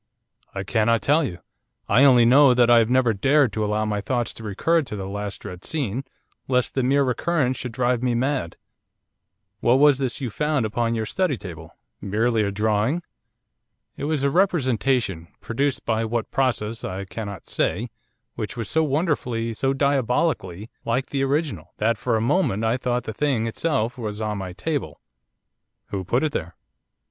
[0.55, 1.37] 'I cannot tell you.
[1.87, 4.95] I only know that I have never dared to allow my thoughts to recur to
[4.95, 6.03] that last dread scene,
[6.47, 8.57] lest the mere recurrence should drive me mad.'
[9.59, 13.03] 'What was this you found upon your study table, merely a drawing?'
[13.95, 17.91] 'It was a representation, produced by what process I cannot say,
[18.33, 23.03] which was so wonderfully, so diabolically, like the original, that for a moment I thought
[23.03, 24.99] the thing itself was on my table.'
[25.89, 26.55] 'Who put it there?